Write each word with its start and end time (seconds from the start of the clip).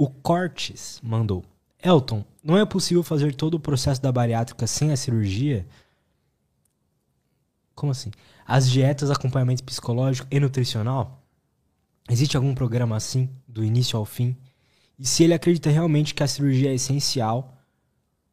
o 0.00 0.08
Cortes 0.08 0.98
mandou. 1.02 1.44
Elton, 1.82 2.24
não 2.42 2.56
é 2.56 2.64
possível 2.64 3.02
fazer 3.02 3.34
todo 3.34 3.52
o 3.52 3.60
processo 3.60 4.00
da 4.00 4.10
bariátrica 4.10 4.66
sem 4.66 4.92
a 4.92 4.96
cirurgia? 4.96 5.66
Como 7.74 7.92
assim? 7.92 8.10
As 8.46 8.70
dietas, 8.70 9.10
acompanhamento 9.10 9.62
psicológico 9.62 10.26
e 10.30 10.40
nutricional? 10.40 11.22
Existe 12.08 12.34
algum 12.34 12.54
programa 12.54 12.96
assim, 12.96 13.28
do 13.46 13.62
início 13.62 13.98
ao 13.98 14.06
fim? 14.06 14.34
E 14.98 15.04
se 15.06 15.22
ele 15.22 15.34
acredita 15.34 15.68
realmente 15.68 16.14
que 16.14 16.22
a 16.22 16.26
cirurgia 16.26 16.70
é 16.70 16.74
essencial 16.74 17.54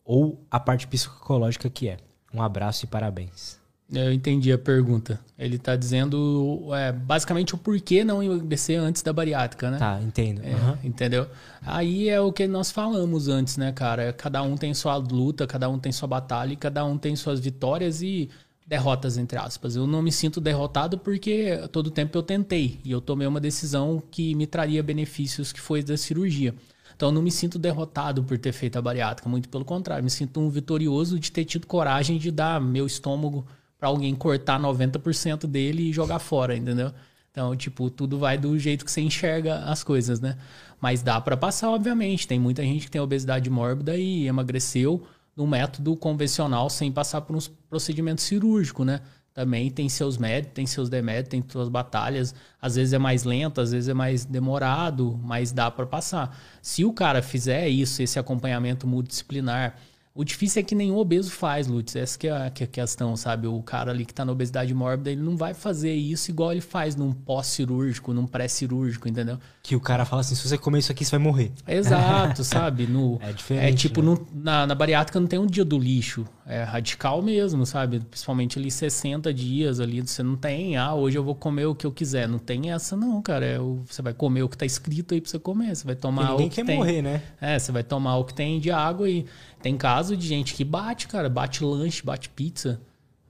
ou 0.06 0.42
a 0.50 0.62
parte 0.62 0.88
psicológica 0.88 1.70
que 1.70 1.90
é? 1.90 1.98
Um 2.34 2.42
abraço 2.42 2.86
e 2.86 2.88
parabéns. 2.88 3.60
Eu 3.92 4.12
entendi 4.12 4.52
a 4.52 4.58
pergunta. 4.58 5.20
Ele 5.40 5.56
está 5.56 5.76
dizendo 5.76 6.70
é, 6.74 6.92
basicamente 6.92 7.56
o 7.56 7.58
porquê 7.58 8.04
não 8.04 8.22
emagrecer 8.22 8.80
antes 8.80 9.02
da 9.02 9.14
bariátrica, 9.14 9.72
né? 9.72 9.78
Tá, 9.78 10.02
entendo. 10.02 10.42
É, 10.44 10.52
uhum. 10.52 10.78
Entendeu? 10.84 11.28
Aí 11.62 12.10
é 12.10 12.20
o 12.20 12.34
que 12.34 12.48
nós 12.48 12.70
falamos 12.70 13.30
antes, 13.30 13.56
né, 13.56 13.72
cara? 13.72 14.12
Cada 14.12 14.42
um 14.44 14.58
tem 14.58 14.74
sua 14.74 14.98
luta, 14.98 15.48
cada 15.48 15.70
um 15.70 15.80
tem 15.80 15.92
sua 15.92 16.08
batalha, 16.08 16.52
e 16.52 16.58
cada 16.58 16.84
um 16.84 16.98
tem 16.98 17.16
suas 17.16 17.40
vitórias 17.40 18.02
e 18.02 18.30
derrotas, 18.68 19.18
entre 19.18 19.38
aspas. 19.38 19.78
Eu 19.78 19.88
não 19.88 20.02
me 20.02 20.12
sinto 20.12 20.42
derrotado 20.42 20.98
porque 20.98 21.58
todo 21.72 21.90
tempo 21.90 22.18
eu 22.18 22.24
tentei 22.24 22.82
e 22.84 22.92
eu 22.92 23.00
tomei 23.00 23.26
uma 23.26 23.40
decisão 23.40 24.04
que 24.12 24.36
me 24.36 24.46
traria 24.46 24.84
benefícios, 24.84 25.54
que 25.54 25.62
foi 25.62 25.82
da 25.82 25.96
cirurgia. 25.96 26.54
Então 26.94 27.10
eu 27.10 27.14
não 27.14 27.22
me 27.22 27.32
sinto 27.32 27.58
derrotado 27.58 28.24
por 28.24 28.38
ter 28.38 28.52
feito 28.52 28.78
a 28.78 28.82
bariátrica, 28.82 29.30
muito 29.30 29.48
pelo 29.48 29.64
contrário, 29.64 30.04
me 30.04 30.10
sinto 30.10 30.42
um 30.42 30.50
vitorioso 30.50 31.18
de 31.18 31.32
ter 31.32 31.46
tido 31.46 31.66
coragem 31.66 32.18
de 32.18 32.32
dar 32.32 32.60
meu 32.60 32.86
estômago 32.86 33.46
para 33.80 33.90
alguém 33.90 34.14
cortar 34.16 34.60
90% 34.60 35.46
dele 35.46 35.90
e 35.90 35.94
jogar 35.94 36.20
fora, 36.20 36.56
entendeu? 36.56 36.92
Então, 37.32 37.56
tipo, 37.56 37.90
tudo 37.90 38.18
vai 38.18 38.38
do 38.38 38.58
jeito 38.58 38.84
que 38.84 38.92
você 38.92 39.02
enxerga 39.02 39.60
as 39.66 39.84
coisas, 39.84 40.20
né? 40.20 40.36
Mas 40.82 41.04
dá 41.04 41.22
para 41.22 41.38
passar, 41.38 41.70
obviamente. 41.70 42.28
Tem 42.28 42.40
muita 42.40 42.64
gente 42.64 42.86
que 42.86 42.92
tem 42.92 43.00
obesidade 43.00 43.50
mórbida 43.50 43.96
e 43.96 44.28
emagreceu 44.28 45.06
no 45.36 45.46
método 45.46 45.96
convencional 45.96 46.68
sem 46.68 46.92
passar 46.92 47.22
por 47.22 47.36
um 47.36 47.40
procedimento 47.70 48.22
cirúrgico, 48.22 48.84
né? 48.84 49.02
Também 49.36 49.70
tem 49.70 49.88
seus 49.88 50.18
méritos, 50.18 50.54
tem 50.56 50.66
seus 50.66 50.90
deméritos, 50.90 51.30
tem 51.30 51.44
suas 51.48 51.70
batalhas. 51.70 52.34
Às 52.60 52.76
vezes 52.76 52.92
é 52.92 52.98
mais 52.98 53.24
lento, 53.24 53.62
às 53.62 53.72
vezes 53.72 53.88
é 53.88 53.94
mais 53.94 54.26
demorado, 54.26 55.20
mas 55.24 55.52
dá 55.52 55.70
para 55.70 55.86
passar. 55.86 56.36
Se 56.60 56.84
o 56.84 56.92
cara 56.92 57.22
fizer 57.22 57.70
isso, 57.70 58.02
esse 58.02 58.18
acompanhamento 58.18 58.88
multidisciplinar, 58.88 59.76
o 60.18 60.24
difícil 60.24 60.62
é 60.62 60.64
que 60.64 60.74
nenhum 60.74 60.98
obeso 60.98 61.30
faz, 61.30 61.68
Lutz. 61.68 61.96
Essa 61.96 62.18
que 62.18 62.28
é, 62.28 62.32
a, 62.32 62.50
que 62.50 62.64
é 62.64 62.66
a 62.66 62.68
questão, 62.68 63.16
sabe? 63.16 63.46
O 63.46 63.62
cara 63.62 63.92
ali 63.92 64.04
que 64.04 64.12
está 64.12 64.26
na 64.26 64.32
obesidade 64.32 64.74
mórbida, 64.74 65.12
ele 65.12 65.22
não 65.22 65.38
vai 65.38 65.54
fazer 65.54 65.94
isso 65.94 66.32
igual 66.32 66.52
ele 66.52 66.60
faz 66.60 66.96
num 66.96 67.14
pós-cirúrgico, 67.14 68.12
num 68.14 68.26
pré-cirúrgico, 68.26 69.08
entendeu? 69.08 69.38
Que 69.62 69.76
o 69.76 69.80
cara 69.80 70.06
fala 70.06 70.22
assim, 70.22 70.34
se 70.34 70.48
você 70.48 70.58
comer 70.58 70.80
isso 70.80 70.92
aqui, 70.92 71.06
você 71.06 71.12
vai 71.12 71.20
morrer. 71.20 71.52
Exato, 71.68 72.42
sabe? 72.44 72.88
No, 72.88 73.20
é 73.22 73.32
diferente. 73.32 73.72
É 73.72 73.76
tipo, 73.76 74.02
né? 74.02 74.08
no, 74.08 74.28
na, 74.34 74.66
na 74.66 74.74
bariátrica 74.74 75.20
não 75.20 75.28
tem 75.28 75.38
um 75.38 75.46
dia 75.46 75.64
do 75.64 75.78
lixo. 75.78 76.26
É 76.48 76.64
radical 76.64 77.22
mesmo, 77.22 77.64
sabe? 77.66 78.00
Principalmente 78.00 78.58
ali 78.58 78.72
60 78.72 79.32
dias 79.32 79.80
ali, 79.80 80.02
você 80.02 80.24
não 80.24 80.36
tem, 80.36 80.78
ah, 80.78 80.96
hoje 80.96 81.18
eu 81.18 81.24
vou 81.24 81.36
comer 81.36 81.66
o 81.66 81.76
que 81.76 81.86
eu 81.86 81.92
quiser. 81.92 82.28
Não 82.28 82.40
tem 82.40 82.72
essa 82.72 82.96
não, 82.96 83.22
cara. 83.22 83.46
É 83.46 83.60
o, 83.60 83.84
você 83.86 84.02
vai 84.02 84.14
comer 84.14 84.42
o 84.42 84.50
que 84.50 84.56
está 84.56 84.66
escrito 84.66 85.14
aí 85.14 85.22
para 85.22 85.30
você 85.30 85.38
comer. 85.38 85.76
Você 85.76 85.86
vai 85.86 85.96
tomar 85.96 86.34
o 86.34 86.38
que 86.38 86.50
quer 86.50 86.66
tem. 86.66 86.78
morrer, 86.78 87.02
né? 87.04 87.22
É, 87.40 87.60
você 87.60 87.72
vai 87.72 87.84
tomar 87.84 88.18
o 88.18 88.26
que 88.26 88.34
tem 88.34 88.60
de 88.60 88.72
água 88.72 89.08
e 89.08 89.26
tem 89.62 89.76
caso 90.08 90.16
de 90.16 90.26
gente 90.26 90.54
que 90.54 90.64
bate, 90.64 91.08
cara, 91.08 91.28
bate 91.28 91.64
lanche, 91.64 92.02
bate 92.04 92.30
pizza 92.30 92.80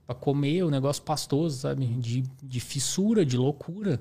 para 0.05 0.13
comer 0.15 0.63
o 0.63 0.69
negócio 0.69 1.01
pastoso, 1.01 1.61
sabe? 1.61 1.85
De, 1.85 2.23
de 2.43 2.59
fissura, 2.59 3.25
de 3.25 3.35
loucura. 3.35 3.99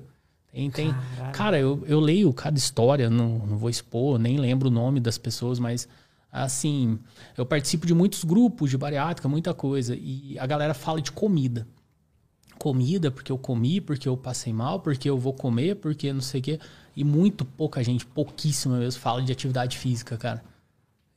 Tem, 0.51 0.69
tem. 0.69 0.95
Cara, 1.33 1.59
eu, 1.59 1.83
eu 1.87 1.99
leio 1.99 2.31
cada 2.33 2.57
história, 2.57 3.09
não, 3.09 3.39
não 3.39 3.57
vou 3.57 3.69
expor, 3.69 4.19
nem 4.19 4.37
lembro 4.37 4.69
o 4.69 4.71
nome 4.71 4.99
das 4.99 5.17
pessoas, 5.17 5.59
mas 5.59 5.87
assim, 6.31 6.99
eu 7.35 7.45
participo 7.45 7.87
de 7.87 7.93
muitos 7.93 8.23
grupos 8.23 8.69
de 8.69 8.77
bariátrica, 8.77 9.27
muita 9.27 9.53
coisa, 9.53 9.95
e 9.95 10.37
a 10.39 10.45
galera 10.45 10.73
fala 10.73 11.01
de 11.01 11.11
comida. 11.11 11.67
Comida, 12.59 13.11
porque 13.11 13.31
eu 13.31 13.37
comi, 13.37 13.81
porque 13.81 14.07
eu 14.07 14.15
passei 14.15 14.53
mal, 14.53 14.79
porque 14.79 15.09
eu 15.09 15.17
vou 15.17 15.33
comer, 15.33 15.75
porque 15.75 16.11
não 16.13 16.21
sei 16.21 16.41
o 16.41 16.43
quê. 16.43 16.59
E 16.95 17.03
muito 17.03 17.45
pouca 17.45 17.83
gente, 17.83 18.05
pouquíssima 18.05 18.77
mesmo, 18.77 18.99
fala 18.99 19.21
de 19.21 19.31
atividade 19.31 19.77
física, 19.77 20.17
cara. 20.17 20.43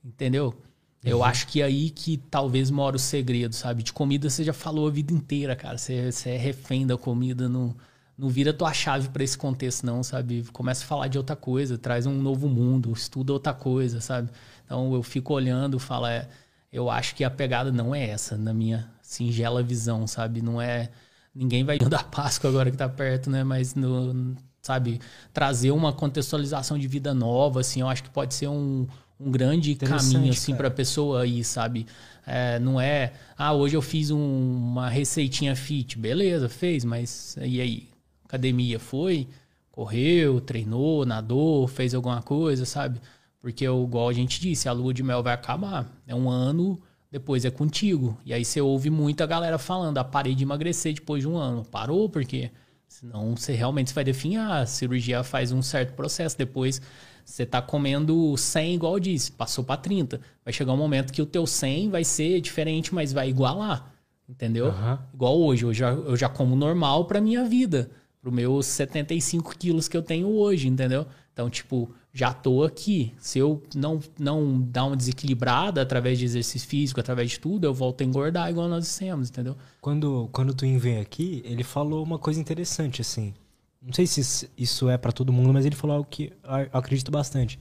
Entendeu? 0.04 0.54
Eu 1.02 1.18
uhum. 1.18 1.24
acho 1.24 1.46
que 1.46 1.62
é 1.62 1.64
aí 1.64 1.90
que 1.90 2.18
talvez 2.18 2.70
mora 2.70 2.96
o 2.96 2.98
segredo, 2.98 3.54
sabe? 3.54 3.82
De 3.82 3.92
comida 3.92 4.28
você 4.28 4.44
já 4.44 4.52
falou 4.52 4.86
a 4.86 4.90
vida 4.90 5.12
inteira, 5.12 5.56
cara. 5.56 5.78
Você, 5.78 6.12
você 6.12 6.30
é 6.30 6.36
refém 6.36 6.86
da 6.86 6.96
comida, 6.98 7.48
não, 7.48 7.74
não 8.18 8.28
vira 8.28 8.52
tua 8.52 8.72
chave 8.72 9.08
para 9.08 9.24
esse 9.24 9.36
contexto, 9.36 9.84
não, 9.86 10.02
sabe? 10.02 10.44
Começa 10.52 10.84
a 10.84 10.86
falar 10.86 11.08
de 11.08 11.16
outra 11.16 11.34
coisa, 11.34 11.78
traz 11.78 12.04
um 12.06 12.20
novo 12.20 12.48
mundo, 12.48 12.92
estuda 12.92 13.32
outra 13.32 13.54
coisa, 13.54 14.00
sabe? 14.00 14.30
Então 14.64 14.92
eu 14.94 15.02
fico 15.02 15.32
olhando 15.32 15.78
e 15.78 15.80
falo, 15.80 16.06
é, 16.06 16.28
eu 16.72 16.90
acho 16.90 17.14
que 17.14 17.24
a 17.24 17.30
pegada 17.30 17.72
não 17.72 17.94
é 17.94 18.10
essa, 18.10 18.36
na 18.36 18.52
minha 18.52 18.90
singela 19.02 19.62
visão, 19.62 20.06
sabe? 20.06 20.42
Não 20.42 20.60
é. 20.60 20.90
Ninguém 21.34 21.64
vai 21.64 21.78
da 21.88 22.04
Páscoa 22.04 22.50
agora 22.50 22.70
que 22.70 22.76
tá 22.76 22.88
perto, 22.88 23.30
né? 23.30 23.42
Mas 23.42 23.74
no, 23.74 24.36
sabe, 24.60 25.00
trazer 25.32 25.70
uma 25.70 25.92
contextualização 25.92 26.78
de 26.78 26.86
vida 26.86 27.14
nova, 27.14 27.60
assim, 27.60 27.80
eu 27.80 27.88
acho 27.88 28.02
que 28.02 28.10
pode 28.10 28.34
ser 28.34 28.48
um, 28.48 28.86
um 29.20 29.30
grande 29.30 29.74
caminho 29.74 30.30
assim 30.30 30.54
para 30.54 30.68
a 30.68 30.70
pessoa 30.70 31.22
aí, 31.22 31.44
sabe? 31.44 31.86
É, 32.26 32.58
não 32.58 32.80
é, 32.80 33.12
ah, 33.36 33.52
hoje 33.52 33.76
eu 33.76 33.82
fiz 33.82 34.10
um, 34.10 34.18
uma 34.18 34.88
receitinha 34.88 35.54
fit, 35.54 35.98
beleza, 35.98 36.48
fez, 36.48 36.84
mas 36.84 37.36
e 37.40 37.60
aí? 37.60 37.88
Academia 38.24 38.78
foi, 38.78 39.26
correu, 39.72 40.40
treinou, 40.40 41.04
nadou, 41.04 41.66
fez 41.66 41.94
alguma 41.94 42.22
coisa, 42.22 42.64
sabe? 42.64 43.00
Porque 43.40 43.64
igual 43.64 44.08
a 44.08 44.12
gente 44.12 44.40
disse, 44.40 44.68
a 44.68 44.72
lua 44.72 44.94
de 44.94 45.02
mel 45.02 45.22
vai 45.22 45.32
acabar. 45.34 45.90
É 46.06 46.14
um 46.14 46.30
ano, 46.30 46.80
depois 47.10 47.44
é 47.44 47.50
contigo. 47.50 48.16
E 48.24 48.32
aí 48.32 48.44
você 48.44 48.60
ouve 48.60 48.90
muita 48.90 49.26
galera 49.26 49.58
falando, 49.58 49.98
ah, 49.98 50.04
parei 50.04 50.34
de 50.34 50.44
emagrecer 50.44 50.94
depois 50.94 51.22
de 51.22 51.28
um 51.28 51.36
ano. 51.36 51.64
Parou 51.64 52.08
porque 52.08 52.50
senão 52.90 53.36
você 53.36 53.52
realmente 53.52 53.94
vai 53.94 54.02
definir, 54.02 54.38
ah, 54.38 54.60
a 54.62 54.66
cirurgia 54.66 55.22
faz 55.22 55.52
um 55.52 55.62
certo 55.62 55.94
processo, 55.94 56.36
depois 56.36 56.82
você 57.24 57.46
tá 57.46 57.62
comendo 57.62 58.36
100 58.36 58.74
igual 58.74 58.94
eu 58.94 59.00
disse, 59.00 59.30
passou 59.30 59.62
para 59.62 59.80
30. 59.80 60.20
Vai 60.44 60.52
chegar 60.52 60.72
um 60.72 60.76
momento 60.76 61.12
que 61.12 61.22
o 61.22 61.26
teu 61.26 61.46
100 61.46 61.88
vai 61.88 62.02
ser 62.02 62.40
diferente, 62.40 62.92
mas 62.92 63.12
vai 63.12 63.28
igualar. 63.28 63.94
Entendeu? 64.28 64.66
Uhum. 64.66 64.98
Igual 65.14 65.40
hoje, 65.40 65.64
eu 65.64 65.72
já, 65.72 65.90
eu 65.90 66.16
já 66.16 66.28
como 66.28 66.56
normal 66.56 67.04
pra 67.04 67.20
minha 67.20 67.44
vida. 67.44 67.90
Pro 68.20 68.32
meus 68.32 68.66
75 68.66 69.56
quilos 69.56 69.86
que 69.86 69.96
eu 69.96 70.02
tenho 70.02 70.28
hoje, 70.28 70.66
entendeu? 70.66 71.06
Então, 71.32 71.48
tipo, 71.48 71.94
já 72.12 72.32
tô 72.32 72.64
aqui. 72.64 73.14
Se 73.18 73.38
eu 73.38 73.62
não, 73.74 74.00
não 74.18 74.60
dar 74.60 74.84
uma 74.84 74.96
desequilibrada 74.96 75.80
através 75.80 76.18
de 76.18 76.24
exercício 76.24 76.68
físico, 76.68 77.00
através 77.00 77.30
de 77.30 77.40
tudo, 77.40 77.66
eu 77.66 77.74
volto 77.74 78.00
a 78.02 78.04
engordar 78.04 78.50
igual 78.50 78.68
nós 78.68 78.84
dissemos, 78.84 79.30
entendeu? 79.30 79.56
Quando, 79.80 80.28
quando 80.32 80.54
tu 80.54 80.66
vem 80.78 80.98
aqui, 80.98 81.42
ele 81.44 81.62
falou 81.62 82.02
uma 82.02 82.18
coisa 82.18 82.40
interessante, 82.40 83.00
assim. 83.00 83.34
Não 83.80 83.92
sei 83.92 84.06
se 84.06 84.50
isso 84.56 84.90
é 84.90 84.98
para 84.98 85.12
todo 85.12 85.32
mundo, 85.32 85.52
mas 85.52 85.64
ele 85.64 85.76
falou 85.76 85.96
algo 85.96 86.08
que 86.10 86.32
eu 86.44 86.78
acredito 86.78 87.10
bastante. 87.10 87.58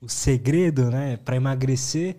O 0.00 0.08
segredo, 0.08 0.90
né, 0.90 1.16
para 1.18 1.36
emagrecer 1.36 2.16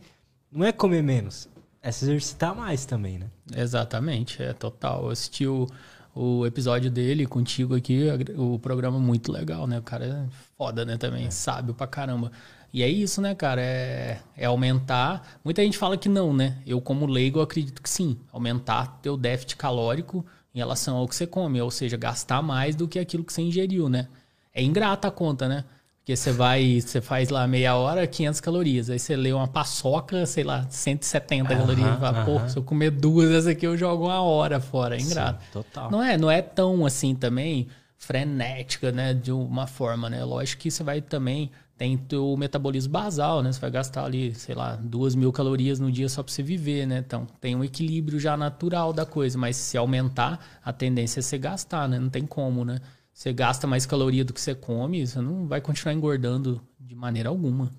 não 0.51 0.65
é 0.65 0.71
comer 0.71 1.01
menos, 1.01 1.47
é 1.81 1.91
se 1.91 2.05
exercitar 2.05 2.53
mais 2.53 2.85
também, 2.85 3.17
né? 3.17 3.27
Exatamente, 3.55 4.43
é 4.43 4.53
total. 4.53 5.05
Eu 5.05 5.09
assisti 5.11 5.47
o, 5.47 5.65
o 6.15 6.45
episódio 6.45 6.89
dele 6.89 7.25
contigo 7.25 7.75
aqui, 7.75 8.07
o 8.37 8.59
programa 8.59 8.99
muito 8.99 9.31
legal, 9.31 9.67
né? 9.67 9.79
O 9.79 9.83
cara 9.83 10.05
é 10.05 10.25
foda, 10.57 10.83
né, 10.85 10.97
também, 10.97 11.27
é. 11.27 11.31
sábio 11.31 11.73
pra 11.73 11.87
caramba. 11.87 12.31
E 12.71 12.83
é 12.83 12.87
isso, 12.87 13.21
né, 13.21 13.33
cara? 13.33 13.61
É, 13.61 14.19
é 14.37 14.45
aumentar. 14.45 15.39
Muita 15.43 15.63
gente 15.63 15.77
fala 15.77 15.97
que 15.97 16.07
não, 16.07 16.33
né? 16.33 16.57
Eu, 16.67 16.79
como 16.79 17.05
leigo, 17.05 17.41
acredito 17.41 17.81
que 17.81 17.89
sim. 17.89 18.17
Aumentar 18.31 18.99
teu 19.01 19.17
déficit 19.17 19.55
calórico 19.55 20.23
em 20.53 20.59
relação 20.59 20.97
ao 20.97 21.07
que 21.07 21.15
você 21.15 21.25
come, 21.25 21.59
ou 21.61 21.71
seja, 21.71 21.97
gastar 21.97 22.41
mais 22.41 22.75
do 22.75 22.87
que 22.87 22.99
aquilo 22.99 23.23
que 23.23 23.33
você 23.33 23.41
ingeriu, 23.41 23.89
né? 23.89 24.07
É 24.53 24.61
ingrata 24.61 25.07
a 25.07 25.11
conta, 25.11 25.47
né? 25.47 25.63
Porque 25.99 26.15
você 26.15 26.31
vai, 26.31 26.81
você 26.81 27.01
faz 27.01 27.29
lá 27.29 27.47
meia 27.47 27.75
hora, 27.75 28.07
500 28.07 28.41
calorias. 28.41 28.89
Aí 28.89 28.97
você 28.97 29.15
lê 29.15 29.31
uma 29.31 29.47
paçoca, 29.47 30.25
sei 30.25 30.43
lá, 30.43 30.65
170 30.69 31.53
uhum, 31.53 31.59
calorias. 31.59 31.97
E 31.97 31.99
fala, 31.99 32.25
pô, 32.25 32.47
se 32.47 32.57
eu 32.57 32.63
comer 32.63 32.91
duas 32.91 33.29
dessas 33.29 33.47
aqui, 33.47 33.67
eu 33.67 33.77
jogo 33.77 34.05
uma 34.05 34.21
hora 34.21 34.59
fora. 34.59 34.95
É 34.95 34.99
ingrato. 34.99 35.43
Sim, 35.43 35.51
total. 35.51 35.91
Não 35.91 36.03
é, 36.03 36.17
não 36.17 36.31
é 36.31 36.41
tão 36.41 36.85
assim 36.85 37.13
também 37.13 37.67
frenética, 37.95 38.91
né? 38.91 39.13
De 39.13 39.31
uma 39.31 39.67
forma, 39.67 40.09
né? 40.09 40.23
Lógico 40.23 40.63
que 40.63 40.71
você 40.71 40.83
vai 40.83 40.99
também 40.99 41.51
tem 41.79 41.97
o 42.11 42.35
metabolismo 42.35 42.91
basal, 42.91 43.41
né? 43.41 43.53
Você 43.53 43.59
vai 43.61 43.71
gastar 43.71 44.03
ali, 44.03 44.35
sei 44.35 44.53
lá, 44.53 44.75
duas 44.75 45.15
mil 45.15 45.31
calorias 45.31 45.79
no 45.79 45.89
dia 45.89 46.09
só 46.09 46.21
para 46.21 46.33
você 46.33 46.43
viver, 46.43 46.85
né? 46.85 46.97
Então, 46.97 47.25
tem 47.39 47.55
um 47.55 47.63
equilíbrio 47.63 48.19
já 48.19 48.35
natural 48.35 48.91
da 48.91 49.05
coisa, 49.05 49.37
mas 49.37 49.55
se 49.55 49.77
aumentar, 49.77 50.59
a 50.61 50.73
tendência 50.73 51.21
é 51.21 51.23
você 51.23 51.37
gastar, 51.37 51.87
né? 51.87 51.97
Não 51.97 52.09
tem 52.09 52.25
como, 52.25 52.65
né? 52.65 52.81
Você 53.13 53.33
gasta 53.33 53.67
mais 53.67 53.85
caloria 53.85 54.23
do 54.23 54.33
que 54.33 54.39
você 54.39 54.55
come, 54.55 55.05
você 55.05 55.19
não 55.19 55.47
vai 55.47 55.59
continuar 55.59 55.93
engordando 55.93 56.61
de 56.79 56.95
maneira 56.95 57.29
alguma. 57.29 57.71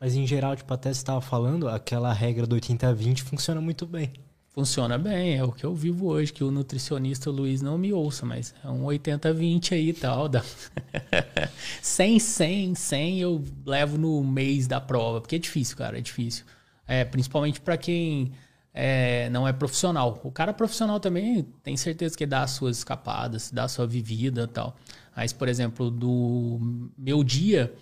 Mas 0.00 0.16
em 0.16 0.26
geral, 0.26 0.56
tipo, 0.56 0.74
até 0.74 0.92
você 0.92 0.98
estava 0.98 1.20
falando, 1.20 1.68
aquela 1.68 2.12
regra 2.12 2.46
do 2.46 2.56
80-20 2.56 3.20
funciona 3.20 3.60
muito 3.60 3.86
bem. 3.86 4.12
Funciona 4.48 4.98
bem, 4.98 5.36
é 5.38 5.44
o 5.44 5.50
que 5.50 5.64
eu 5.64 5.74
vivo 5.74 6.08
hoje, 6.08 6.32
que 6.32 6.44
o 6.44 6.50
nutricionista 6.50 7.30
Luiz 7.30 7.62
não 7.62 7.78
me 7.78 7.90
ouça, 7.90 8.26
mas 8.26 8.54
é 8.62 8.68
um 8.68 8.82
80-20 8.82 9.72
aí 9.72 9.88
e 9.88 9.92
tal. 9.94 10.28
Dá... 10.28 10.44
100, 11.80 12.18
100, 12.18 12.74
100 12.74 13.20
eu 13.20 13.42
levo 13.64 13.96
no 13.96 14.22
mês 14.22 14.66
da 14.66 14.78
prova, 14.78 15.22
porque 15.22 15.36
é 15.36 15.38
difícil, 15.38 15.76
cara, 15.76 15.96
é 15.96 16.02
difícil. 16.02 16.44
É, 16.86 17.02
principalmente 17.02 17.60
para 17.60 17.78
quem 17.78 18.32
é, 18.74 19.28
não 19.30 19.46
é 19.46 19.52
profissional. 19.52 20.20
O 20.24 20.30
cara 20.30 20.52
profissional 20.52 20.98
também 20.98 21.42
tem 21.62 21.76
certeza 21.76 22.16
que 22.16 22.26
dá 22.26 22.42
as 22.42 22.52
suas 22.52 22.78
escapadas, 22.78 23.50
dá 23.50 23.64
a 23.64 23.68
sua 23.68 23.86
vivida 23.86 24.46
tal. 24.48 24.76
Mas, 25.14 25.32
por 25.32 25.48
exemplo, 25.48 25.90
do 25.90 26.88
meu 26.96 27.22
dia, 27.22 27.72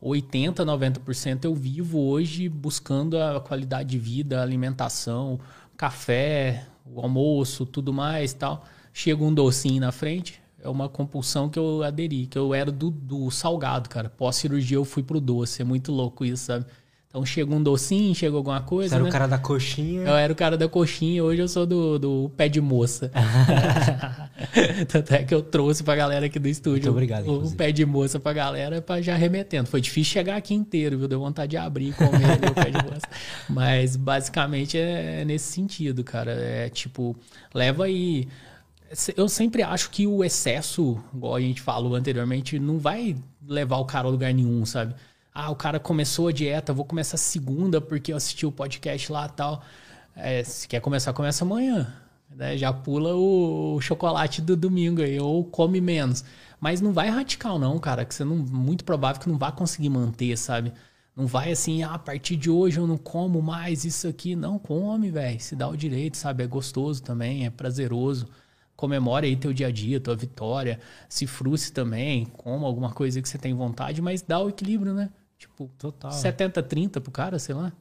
80, 0.00 0.64
90% 0.64 1.44
eu 1.44 1.54
vivo 1.54 1.98
hoje 1.98 2.48
buscando 2.48 3.18
a 3.18 3.40
qualidade 3.40 3.90
de 3.90 3.98
vida, 3.98 4.40
alimentação, 4.40 5.40
café, 5.76 6.66
o 6.84 7.00
almoço, 7.00 7.66
tudo 7.66 7.92
mais 7.92 8.32
tal. 8.32 8.64
Chega 8.92 9.22
um 9.24 9.34
docinho 9.34 9.80
na 9.80 9.92
frente, 9.92 10.40
é 10.62 10.68
uma 10.68 10.88
compulsão 10.88 11.48
que 11.48 11.58
eu 11.58 11.82
aderi, 11.82 12.26
que 12.26 12.38
eu 12.38 12.54
era 12.54 12.70
do, 12.70 12.90
do 12.90 13.30
salgado, 13.30 13.88
cara. 13.88 14.08
Pós-cirurgia 14.08 14.76
eu 14.76 14.84
fui 14.84 15.02
pro 15.02 15.20
doce, 15.20 15.60
é 15.60 15.64
muito 15.64 15.92
louco 15.92 16.24
isso, 16.24 16.44
sabe? 16.44 16.66
Então 17.08 17.24
chega 17.24 17.54
um 17.54 17.62
docinho, 17.62 18.14
chega 18.14 18.36
alguma 18.36 18.60
coisa. 18.60 18.90
Você 18.90 18.94
era 18.96 19.04
né? 19.04 19.08
o 19.08 19.12
cara 19.12 19.26
da 19.26 19.38
coxinha. 19.38 20.02
Eu 20.02 20.14
era 20.14 20.32
o 20.32 20.36
cara 20.36 20.56
da 20.56 20.68
coxinha, 20.68 21.24
hoje 21.24 21.40
eu 21.40 21.48
sou 21.48 21.64
do, 21.64 21.98
do 21.98 22.30
pé 22.36 22.48
de 22.48 22.60
moça. 22.60 23.10
Tanto 24.88 25.14
é 25.14 25.22
que 25.22 25.34
eu 25.34 25.42
trouxe 25.42 25.82
pra 25.82 25.96
galera 25.96 26.26
aqui 26.26 26.38
do 26.38 26.48
estúdio. 26.48 26.72
Muito 26.72 26.90
obrigado. 26.90 27.30
O, 27.30 27.50
pé 27.52 27.72
de 27.72 27.86
moça 27.86 28.20
pra 28.20 28.32
galera 28.32 28.82
pra 28.82 29.00
já 29.00 29.14
remetendo. 29.14 29.66
Foi 29.66 29.80
difícil 29.80 30.12
chegar 30.12 30.36
aqui 30.36 30.52
inteiro, 30.52 30.98
viu? 30.98 31.08
Deu 31.08 31.20
vontade 31.20 31.50
de 31.50 31.56
abrir 31.56 31.88
e 31.88 31.92
comer 31.92 32.50
o 32.50 32.54
pé 32.54 32.70
de 32.70 32.84
moça. 32.84 33.06
Mas 33.48 33.96
basicamente 33.96 34.76
é 34.76 35.24
nesse 35.24 35.52
sentido, 35.52 36.04
cara. 36.04 36.32
É 36.32 36.68
tipo, 36.68 37.16
leva 37.54 37.84
aí. 37.84 38.28
Eu 39.16 39.28
sempre 39.28 39.62
acho 39.62 39.90
que 39.90 40.06
o 40.06 40.22
excesso, 40.22 41.02
igual 41.14 41.34
a 41.34 41.40
gente 41.40 41.60
falou 41.62 41.94
anteriormente, 41.94 42.58
não 42.58 42.78
vai 42.78 43.16
levar 43.48 43.78
o 43.78 43.84
cara 43.84 44.06
a 44.06 44.10
lugar 44.10 44.32
nenhum, 44.34 44.64
sabe? 44.66 44.94
Ah, 45.38 45.50
o 45.50 45.54
cara 45.54 45.78
começou 45.78 46.28
a 46.28 46.32
dieta, 46.32 46.72
vou 46.72 46.86
começar 46.86 47.18
segunda 47.18 47.78
porque 47.78 48.10
eu 48.10 48.16
assisti 48.16 48.46
o 48.46 48.50
podcast 48.50 49.12
lá 49.12 49.28
tal. 49.28 49.62
É, 50.16 50.42
se 50.42 50.66
quer 50.66 50.80
começar, 50.80 51.12
começa 51.12 51.44
amanhã. 51.44 51.92
Né? 52.34 52.56
Já 52.56 52.72
pula 52.72 53.14
o, 53.14 53.78
chocolate 53.82 54.40
do 54.40 54.56
domingo 54.56 55.02
aí, 55.02 55.20
ou 55.20 55.44
come 55.44 55.78
menos. 55.78 56.24
Mas 56.58 56.80
não 56.80 56.90
vai 56.90 57.10
radical, 57.10 57.58
não, 57.58 57.78
cara, 57.78 58.06
que 58.06 58.14
você 58.14 58.24
não. 58.24 58.36
Muito 58.36 58.82
provável 58.82 59.20
que 59.20 59.28
não 59.28 59.36
vai 59.36 59.52
conseguir 59.52 59.90
manter, 59.90 60.38
sabe? 60.38 60.72
Não 61.14 61.26
vai 61.26 61.52
assim, 61.52 61.82
ah, 61.82 61.92
a 61.94 61.98
partir 61.98 62.36
de 62.36 62.48
hoje 62.48 62.78
eu 62.78 62.86
não 62.86 62.96
como 62.96 63.42
mais 63.42 63.84
isso 63.84 64.08
aqui. 64.08 64.34
Não, 64.34 64.58
come, 64.58 65.10
velho. 65.10 65.38
Se 65.38 65.54
dá 65.54 65.68
o 65.68 65.76
direito, 65.76 66.16
sabe? 66.16 66.44
É 66.44 66.46
gostoso 66.46 67.02
também, 67.02 67.44
é 67.44 67.50
prazeroso 67.50 68.26
comemore 68.74 69.26
aí 69.26 69.36
teu 69.36 69.52
dia 69.54 69.68
a 69.68 69.70
dia, 69.70 69.98
tua 69.98 70.14
vitória, 70.14 70.78
se 71.08 71.26
frustre 71.26 71.72
também, 71.72 72.26
coma 72.26 72.66
alguma 72.66 72.92
coisa 72.92 73.22
que 73.22 73.28
você 73.28 73.38
tem 73.38 73.54
vontade, 73.54 74.02
mas 74.02 74.20
dá 74.20 74.38
o 74.38 74.50
equilíbrio, 74.50 74.92
né? 74.92 75.10
Tipo, 75.38 75.70
Total. 75.78 76.10
70-30 76.10 77.00
pro 77.00 77.10
cara, 77.10 77.38
sei 77.38 77.54
lá. 77.54 77.72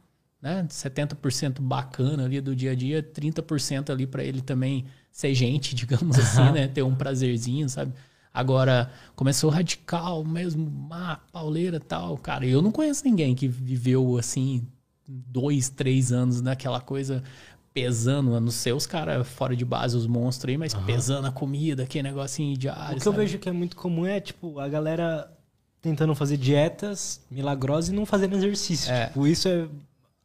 Né? 0.42 0.66
70% 0.70 1.60
bacana 1.60 2.26
ali 2.26 2.40
do 2.40 2.56
dia 2.56 2.72
a 2.72 2.76
dia, 2.76 3.02
30% 3.02 3.90
ali 3.90 4.06
para 4.06 4.24
ele 4.24 4.42
também 4.42 4.86
ser 5.12 5.34
gente, 5.34 5.74
digamos 5.76 6.20
assim, 6.20 6.52
né? 6.52 6.68
Ter 6.68 6.84
um 6.84 6.96
prazerzinho, 6.96 7.68
sabe? 7.68 7.94
Agora, 8.34 8.92
começou 9.16 9.50
radical 9.50 10.24
mesmo, 10.24 10.70
má, 10.70 11.22
pauleira 11.32 11.80
tal. 11.80 12.18
Cara, 12.18 12.46
eu 12.46 12.62
não 12.62 12.72
conheço 12.72 13.06
ninguém 13.06 13.34
que 13.34 13.48
viveu 13.48 14.18
assim, 14.18 14.68
dois, 15.08 15.70
três 15.70 16.12
anos 16.12 16.42
naquela 16.42 16.82
coisa 16.82 17.24
pesando, 17.74 18.36
a 18.36 18.40
não 18.40 18.52
ser 18.52 18.74
os 18.74 18.86
caras 18.86 19.28
fora 19.28 19.56
de 19.56 19.66
base, 19.66 19.98
os 19.98 20.08
monstros 20.08 20.50
aí, 20.52 20.58
mas 20.58 20.74
uhum. 20.74 20.86
pesando 20.86 21.28
a 21.28 21.32
comida, 21.32 21.84
aquele 21.84 22.08
negocinho 22.08 22.58
diário. 22.58 22.94
O 22.94 22.98
que 22.98 23.04
sabe? 23.04 23.16
eu 23.16 23.20
vejo 23.22 23.38
que 23.38 23.50
é 23.50 23.52
muito 23.52 23.76
comum 23.76 24.06
é, 24.06 24.20
tipo, 24.20 24.60
a 24.60 24.68
galera 24.68 25.30
tentando 25.86 26.16
fazer 26.16 26.38
dietas 26.38 27.22
milagrosas 27.30 27.92
e 27.92 27.94
não 27.94 28.08
fazendo 28.08 28.36
exercício. 28.36 28.92
É. 28.92 29.06
Tipo, 29.06 29.28
isso 29.28 29.48
é. 29.48 29.68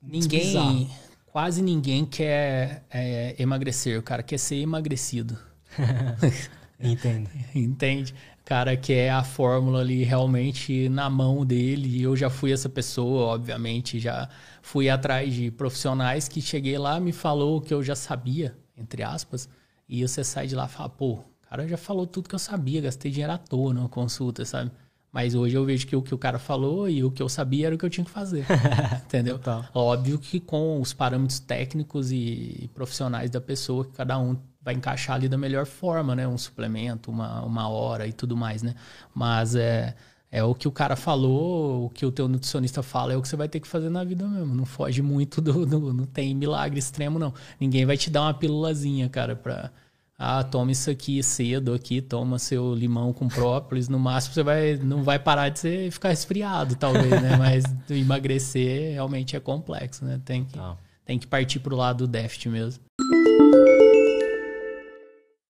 Ninguém. 0.02 0.90
Quase 1.30 1.62
ninguém 1.62 2.06
quer 2.06 2.84
é, 2.90 3.36
emagrecer. 3.38 3.98
O 3.98 4.02
cara 4.02 4.22
quer 4.22 4.38
ser 4.38 4.56
emagrecido. 4.56 5.38
Entendo. 6.80 7.28
Entende? 7.54 8.14
O 8.40 8.44
cara 8.46 8.74
quer 8.74 9.10
a 9.10 9.22
fórmula 9.22 9.80
ali 9.80 10.02
realmente 10.02 10.88
na 10.88 11.10
mão 11.10 11.44
dele. 11.44 12.02
Eu 12.02 12.16
já 12.16 12.30
fui 12.30 12.52
essa 12.52 12.68
pessoa, 12.68 13.26
obviamente. 13.34 14.00
Já 14.00 14.30
fui 14.62 14.88
atrás 14.88 15.32
de 15.32 15.50
profissionais 15.50 16.26
que 16.26 16.40
cheguei 16.40 16.78
lá, 16.78 16.98
me 16.98 17.12
falou 17.12 17.58
o 17.58 17.60
que 17.60 17.72
eu 17.72 17.82
já 17.82 17.94
sabia, 17.94 18.56
entre 18.76 19.02
aspas. 19.02 19.46
E 19.86 20.06
você 20.08 20.24
sai 20.24 20.46
de 20.46 20.56
lá 20.56 20.64
e 20.64 20.68
fala, 20.70 20.88
pô, 20.88 21.12
o 21.12 21.24
cara 21.48 21.68
já 21.68 21.76
falou 21.76 22.06
tudo 22.06 22.30
que 22.30 22.34
eu 22.34 22.38
sabia, 22.38 22.80
gastei 22.80 23.10
dinheiro 23.10 23.34
à 23.34 23.38
toa 23.38 23.74
numa 23.74 23.88
consulta, 23.88 24.44
sabe? 24.44 24.70
Mas 25.12 25.34
hoje 25.34 25.56
eu 25.56 25.64
vejo 25.64 25.86
que 25.86 25.96
o 25.96 26.02
que 26.02 26.14
o 26.14 26.18
cara 26.18 26.38
falou 26.38 26.88
e 26.88 27.02
o 27.02 27.10
que 27.10 27.22
eu 27.22 27.28
sabia 27.28 27.66
era 27.66 27.74
o 27.74 27.78
que 27.78 27.84
eu 27.84 27.90
tinha 27.90 28.04
que 28.04 28.10
fazer. 28.10 28.46
entendeu? 29.04 29.38
Total. 29.38 29.64
Óbvio 29.74 30.18
que 30.18 30.38
com 30.38 30.80
os 30.80 30.92
parâmetros 30.92 31.40
técnicos 31.40 32.12
e 32.12 32.70
profissionais 32.74 33.28
da 33.28 33.40
pessoa, 33.40 33.84
que 33.84 33.92
cada 33.92 34.18
um 34.18 34.36
vai 34.62 34.74
encaixar 34.74 35.16
ali 35.16 35.28
da 35.28 35.36
melhor 35.36 35.66
forma, 35.66 36.14
né? 36.14 36.28
Um 36.28 36.38
suplemento, 36.38 37.10
uma, 37.10 37.42
uma 37.42 37.68
hora 37.68 38.06
e 38.06 38.12
tudo 38.12 38.36
mais, 38.36 38.62
né? 38.62 38.74
Mas 39.12 39.56
é, 39.56 39.96
é 40.30 40.44
o 40.44 40.54
que 40.54 40.68
o 40.68 40.72
cara 40.72 40.94
falou, 40.94 41.86
o 41.86 41.90
que 41.90 42.06
o 42.06 42.12
teu 42.12 42.28
nutricionista 42.28 42.82
fala, 42.82 43.12
é 43.12 43.16
o 43.16 43.22
que 43.22 43.28
você 43.28 43.36
vai 43.36 43.48
ter 43.48 43.58
que 43.58 43.66
fazer 43.66 43.88
na 43.88 44.04
vida 44.04 44.28
mesmo. 44.28 44.54
Não 44.54 44.64
foge 44.64 45.02
muito 45.02 45.40
do. 45.40 45.66
do 45.66 45.92
não 45.92 46.06
tem 46.06 46.34
milagre 46.34 46.78
extremo, 46.78 47.18
não. 47.18 47.34
Ninguém 47.58 47.84
vai 47.84 47.96
te 47.96 48.10
dar 48.10 48.22
uma 48.22 48.34
pílulazinha, 48.34 49.08
cara, 49.08 49.34
pra 49.34 49.72
ah, 50.22 50.44
toma 50.44 50.70
isso 50.70 50.90
aqui 50.90 51.22
cedo 51.22 51.72
aqui, 51.72 52.02
toma 52.02 52.38
seu 52.38 52.74
limão 52.74 53.10
com 53.10 53.26
própolis, 53.26 53.88
no 53.88 53.98
máximo 53.98 54.34
você 54.34 54.42
vai 54.42 54.76
não 54.76 55.02
vai 55.02 55.18
parar 55.18 55.48
de 55.48 55.58
ser, 55.58 55.90
ficar 55.90 56.12
esfriado, 56.12 56.76
talvez, 56.76 57.08
né? 57.08 57.38
Mas 57.38 57.64
emagrecer 57.88 58.92
realmente 58.92 59.34
é 59.34 59.40
complexo, 59.40 60.04
né? 60.04 60.20
Tem 60.22 60.44
que, 60.44 60.58
tem 61.06 61.18
que 61.18 61.26
partir 61.26 61.60
pro 61.60 61.74
lado 61.74 62.06
do 62.06 62.06
déficit 62.06 62.50
mesmo. 62.50 62.82